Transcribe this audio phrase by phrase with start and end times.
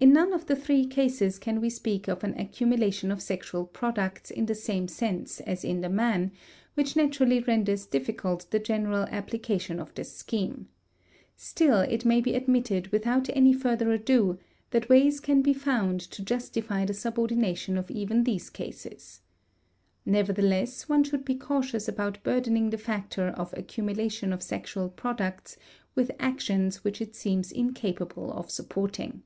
[0.00, 4.30] In none of the three cases can we speak of an accumulation of sexual products
[4.30, 6.30] in the same sense as in the man,
[6.74, 10.68] which naturally renders difficult the general application of this scheme;
[11.36, 14.38] still it may be admitted without any further ado
[14.70, 19.22] that ways can be found to justify the subordination of even these cases.
[20.06, 25.56] Nevertheless one should be cautious about burdening the factor of accumulation of sexual products
[25.96, 29.24] with actions which it seems incapable of supporting.